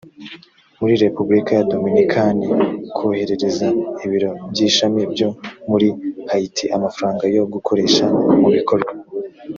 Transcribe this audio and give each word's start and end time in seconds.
muri 0.79 0.93
repubulika 1.03 1.51
ya 1.57 1.65
dominikani 1.71 2.47
koherereza 2.95 3.67
ibiro 4.05 4.31
by 4.51 4.59
ishami 4.67 5.01
byo 5.13 5.29
muri 5.69 5.87
hayiti 6.29 6.65
amafaranga 6.77 7.23
yo 7.35 7.43
gukoresha 7.53 8.05
mu 8.41 8.49
bikorwa 8.57 8.91